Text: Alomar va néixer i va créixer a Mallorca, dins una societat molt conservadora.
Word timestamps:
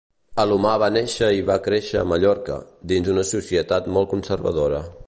Alomar 0.43 0.71
va 0.83 0.87
néixer 0.95 1.29
i 1.39 1.43
va 1.51 1.59
créixer 1.67 2.01
a 2.01 2.07
Mallorca, 2.13 2.57
dins 2.93 3.13
una 3.17 3.29
societat 3.35 3.95
molt 3.99 4.13
conservadora. 4.17 4.87